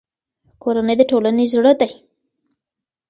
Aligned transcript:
کورنۍ 0.61 0.95
د 0.99 1.01
ټولنې 1.11 1.45
زړه 1.53 1.71
دی. 1.79 1.89